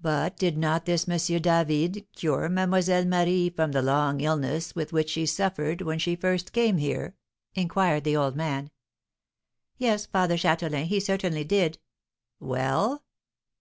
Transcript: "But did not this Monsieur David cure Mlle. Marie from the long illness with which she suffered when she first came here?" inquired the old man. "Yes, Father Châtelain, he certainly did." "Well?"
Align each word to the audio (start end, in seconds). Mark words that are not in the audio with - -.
"But 0.00 0.36
did 0.38 0.58
not 0.58 0.86
this 0.86 1.06
Monsieur 1.06 1.38
David 1.38 2.04
cure 2.16 2.48
Mlle. 2.48 3.04
Marie 3.04 3.48
from 3.48 3.70
the 3.70 3.80
long 3.80 4.20
illness 4.20 4.74
with 4.74 4.92
which 4.92 5.10
she 5.10 5.24
suffered 5.24 5.82
when 5.82 6.00
she 6.00 6.16
first 6.16 6.52
came 6.52 6.78
here?" 6.78 7.14
inquired 7.54 8.02
the 8.02 8.16
old 8.16 8.34
man. 8.34 8.72
"Yes, 9.78 10.04
Father 10.06 10.34
Châtelain, 10.34 10.86
he 10.86 10.98
certainly 10.98 11.44
did." 11.44 11.78
"Well?" 12.40 13.04